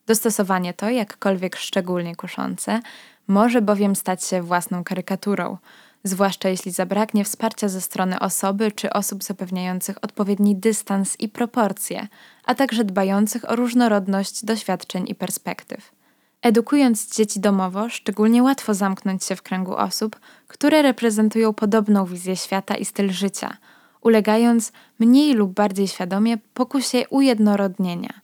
[0.06, 2.80] Dostosowanie to, jakkolwiek szczególnie kuszące,
[3.28, 5.56] może bowiem stać się własną karykaturą,
[6.04, 12.08] zwłaszcza jeśli zabraknie wsparcia ze strony osoby czy osób zapewniających odpowiedni dystans i proporcje,
[12.44, 15.99] a także dbających o różnorodność doświadczeń i perspektyw.
[16.42, 22.74] Edukując dzieci domowo, szczególnie łatwo zamknąć się w kręgu osób, które reprezentują podobną wizję świata
[22.74, 23.56] i styl życia,
[24.00, 28.20] ulegając mniej lub bardziej świadomie pokusie ujednorodnienia.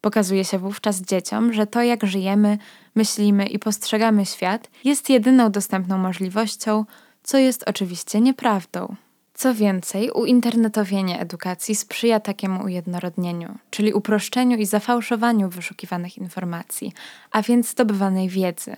[0.00, 2.58] Pokazuje się wówczas dzieciom, że to, jak żyjemy,
[2.94, 6.84] myślimy i postrzegamy świat, jest jedyną dostępną możliwością,
[7.22, 8.96] co jest oczywiście nieprawdą.
[9.38, 16.92] Co więcej, uinternetowienie edukacji sprzyja takiemu ujednorodnieniu, czyli uproszczeniu i zafałszowaniu wyszukiwanych informacji,
[17.30, 18.76] a więc zdobywanej wiedzy.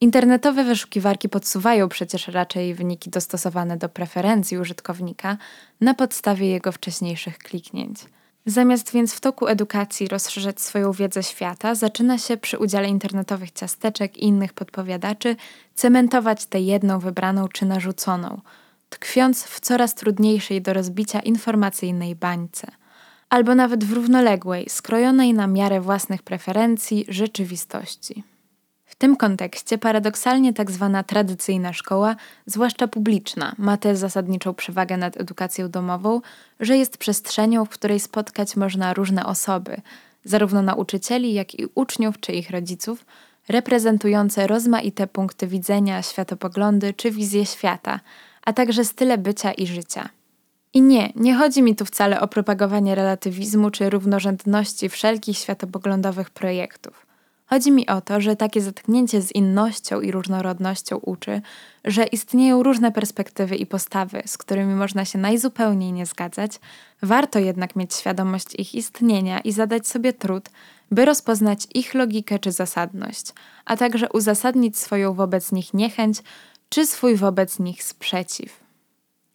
[0.00, 5.36] Internetowe wyszukiwarki podsuwają przecież raczej wyniki dostosowane do preferencji użytkownika
[5.80, 7.98] na podstawie jego wcześniejszych kliknięć.
[8.46, 14.16] Zamiast więc w toku edukacji rozszerzać swoją wiedzę świata, zaczyna się przy udziale internetowych ciasteczek
[14.16, 15.36] i innych podpowiadaczy
[15.74, 18.40] cementować tę jedną wybraną czy narzuconą–
[18.92, 22.66] tkwiąc w coraz trudniejszej do rozbicia informacyjnej bańce,
[23.28, 28.24] albo nawet w równoległej, skrojonej na miarę własnych preferencji rzeczywistości.
[28.84, 35.20] W tym kontekście paradoksalnie tak zwana tradycyjna szkoła, zwłaszcza publiczna, ma tę zasadniczą przewagę nad
[35.20, 36.20] edukacją domową,
[36.60, 39.76] że jest przestrzenią, w której spotkać można różne osoby,
[40.24, 43.06] zarówno nauczycieli, jak i uczniów czy ich rodziców,
[43.48, 48.00] reprezentujące rozmaite punkty widzenia, światopoglądy czy wizje świata–
[48.44, 50.08] a także style bycia i życia.
[50.74, 57.06] I nie, nie chodzi mi tu wcale o propagowanie relatywizmu czy równorzędności wszelkich światopoglądowych projektów.
[57.46, 61.42] Chodzi mi o to, że takie zetknięcie z innością i różnorodnością uczy,
[61.84, 66.60] że istnieją różne perspektywy i postawy, z którymi można się najzupełniej nie zgadzać,
[67.02, 70.48] warto jednak mieć świadomość ich istnienia i zadać sobie trud,
[70.90, 73.32] by rozpoznać ich logikę czy zasadność,
[73.64, 76.22] a także uzasadnić swoją wobec nich niechęć
[76.72, 78.60] czy swój wobec nich sprzeciw.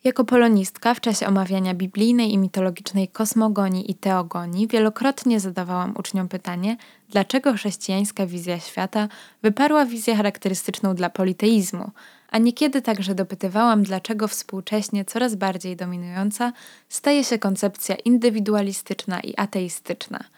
[0.03, 6.77] Jako polonistka w czasie omawiania biblijnej i mitologicznej kosmogonii i teogonii wielokrotnie zadawałam uczniom pytanie,
[7.09, 9.07] dlaczego chrześcijańska wizja świata
[9.41, 11.91] wyparła wizję charakterystyczną dla politeizmu,
[12.29, 16.53] a niekiedy także dopytywałam, dlaczego współcześnie coraz bardziej dominująca
[16.89, 20.23] staje się koncepcja indywidualistyczna i ateistyczna–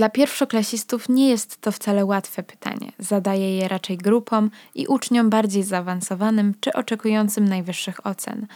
[0.00, 2.92] dla pierwszoklasistów nie jest to wcale łatwe pytanie.
[2.98, 8.46] Zadaję je raczej grupom i uczniom bardziej zaawansowanym czy oczekującym najwyższych ocen.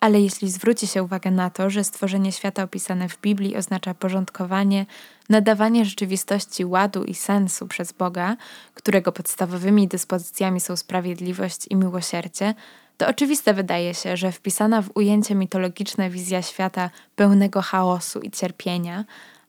[0.00, 4.86] Ale jeśli zwróci się uwagę na to, że stworzenie świata opisane w Biblii oznacza porządkowanie,
[5.28, 8.36] nadawanie rzeczywistości ładu i sensu przez Boga,
[8.74, 12.54] którego podstawowymi dyspozycjami są sprawiedliwość i miłosierdzie,
[12.96, 19.04] to oczywiste wydaje się, że wpisana w ujęcie mitologiczne wizja świata pełnego chaosu i cierpienia,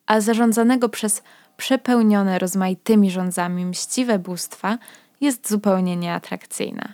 [0.06, 1.24] a zarządzanego przez
[1.58, 4.78] przepełnione rozmaitymi rządzami mściwe bóstwa
[5.22, 6.94] jest zupełnie nieatrakcyjna.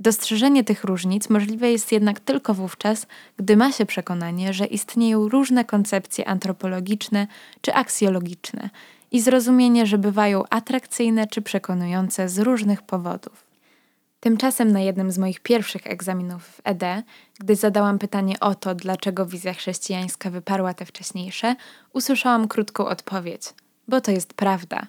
[0.00, 5.64] Dostrzeżenie tych różnic możliwe jest jednak tylko wówczas, gdy ma się przekonanie, że istnieją różne
[5.64, 7.26] koncepcje antropologiczne
[7.60, 8.70] czy aksjologiczne
[9.10, 13.51] i zrozumienie, że bywają atrakcyjne czy przekonujące z różnych powodów.
[14.22, 16.84] Tymczasem na jednym z moich pierwszych egzaminów w ED,
[17.40, 21.56] gdy zadałam pytanie o to, dlaczego wizja chrześcijańska wyparła te wcześniejsze,
[21.92, 23.42] usłyszałam krótką odpowiedź:
[23.88, 24.86] bo to jest prawda,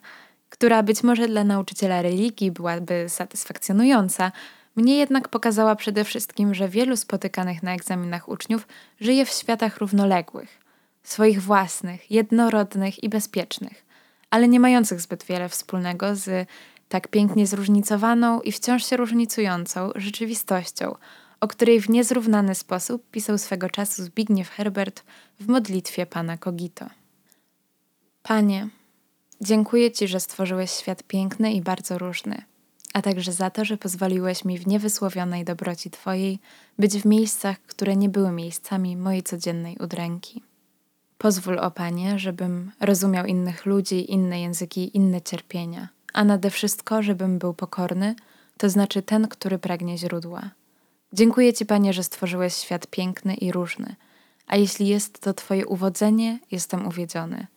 [0.50, 4.32] która być może dla nauczyciela religii byłaby satysfakcjonująca,
[4.76, 8.68] mnie jednak pokazała przede wszystkim, że wielu spotykanych na egzaminach uczniów
[9.02, 10.60] żyje w światach równoległych,
[11.04, 13.86] swoich własnych, jednorodnych i bezpiecznych,
[14.30, 16.48] ale nie mających zbyt wiele wspólnego z
[16.94, 20.96] tak pięknie zróżnicowaną i wciąż się różnicującą rzeczywistością,
[21.40, 25.04] o której w niezrównany sposób pisał swego czasu Zbigniew Herbert
[25.40, 26.86] w modlitwie Pana Kogito.
[28.24, 28.70] Panie,
[29.42, 32.42] dziękuję Ci, że stworzyłeś świat piękny i bardzo różny,
[32.94, 36.40] a także za to, że pozwoliłeś mi w niewysłowionej dobroci Twojej
[36.80, 40.44] być w miejscach, które nie były miejscami mojej codziennej udręki.
[41.18, 47.40] Pozwól, o Panie, żebym rozumiał innych ludzi, inne języki, inne cierpienia– a nade wszystko, żebym
[47.40, 48.16] był pokorny,
[48.58, 50.42] to znaczy ten, który pragnie źródła.
[51.14, 53.96] Dziękuję Ci, Panie, że stworzyłeś świat piękny i różny,
[54.48, 57.48] a jeśli jest to Twoje uwodzenie, jestem uwiedziony,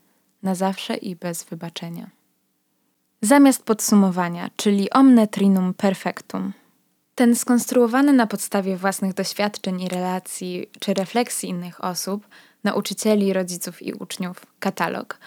[0.43, 2.11] na zawsze i bez wybaczenia.
[3.23, 6.53] Zamiast podsumowania, czyli omne trinum perfectum.
[7.15, 12.27] Ten skonstruowany na podstawie własnych doświadczeń i relacji czy refleksji innych osób,
[12.65, 15.19] nauczycieli, rodziców i uczniów katalog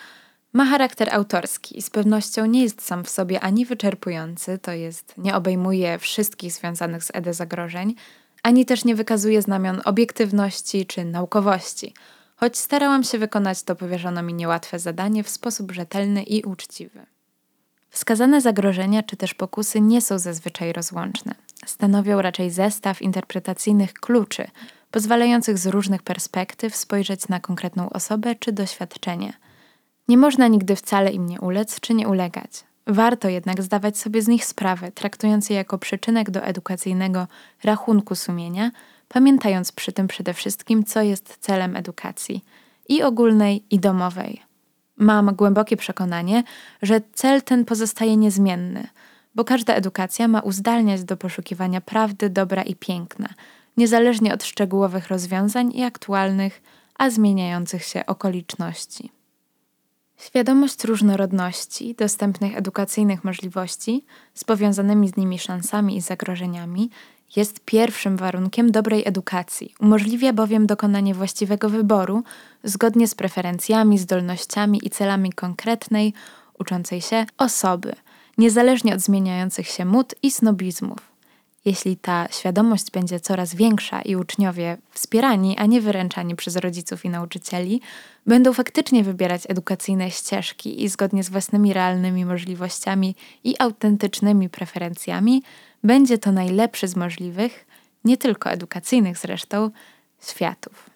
[0.53, 5.13] ma charakter autorski i z pewnością nie jest sam w sobie ani wyczerpujący, to jest
[5.17, 7.95] nie obejmuje wszystkich związanych z ED zagrożeń,
[8.43, 11.93] ani też nie wykazuje znamion obiektywności czy naukowości,
[12.35, 17.05] choć starałam się wykonać to powierzone mi niełatwe zadanie w sposób rzetelny i uczciwy.
[17.89, 21.35] Wskazane zagrożenia czy też pokusy nie są zazwyczaj rozłączne.
[21.65, 24.47] Stanowią raczej zestaw interpretacyjnych kluczy,
[24.91, 29.33] pozwalających z różnych perspektyw spojrzeć na konkretną osobę czy doświadczenie.
[30.09, 32.63] Nie można nigdy wcale im nie ulec czy nie ulegać.
[32.87, 37.27] Warto jednak zdawać sobie z nich sprawę, traktując je jako przyczynek do edukacyjnego
[37.63, 38.71] rachunku sumienia,
[39.07, 42.45] pamiętając przy tym przede wszystkim, co jest celem edukacji
[42.87, 44.41] i ogólnej, i domowej.
[44.97, 46.43] Mam głębokie przekonanie,
[46.81, 48.87] że cel ten pozostaje niezmienny,
[49.35, 53.29] bo każda edukacja ma uzdalniać do poszukiwania prawdy, dobra i piękna,
[53.77, 56.61] niezależnie od szczegółowych rozwiązań i aktualnych,
[56.95, 59.18] a zmieniających się okoliczności.
[60.19, 66.89] Świadomość różnorodności, dostępnych edukacyjnych możliwości z powiązanymi z nimi szansami i zagrożeniami
[67.35, 69.73] jest pierwszym warunkiem dobrej edukacji.
[69.79, 72.23] Umożliwia bowiem dokonanie właściwego wyboru
[72.63, 76.13] zgodnie z preferencjami, zdolnościami i celami konkretnej,
[76.59, 77.93] uczącej się osoby,
[78.37, 81.08] niezależnie od zmieniających się mód i snobizmów.
[81.65, 87.09] Jeśli ta świadomość będzie coraz większa i uczniowie wspierani, a nie wyręczani przez rodziców i
[87.09, 87.81] nauczycieli,
[88.25, 95.43] będą faktycznie wybierać edukacyjne ścieżki i zgodnie z własnymi realnymi możliwościami i autentycznymi preferencjami,
[95.83, 97.65] będzie to najlepszy z możliwych,
[98.05, 99.71] nie tylko edukacyjnych zresztą,
[100.21, 100.88] światów.